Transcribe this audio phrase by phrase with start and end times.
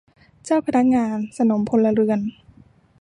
[0.45, 2.19] เจ้าพนักงานสนมพลเรือน